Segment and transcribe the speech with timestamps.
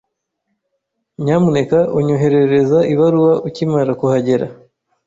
[1.23, 4.45] Nyamuneka onyoherereza ibaruwa ukimara kuhagera.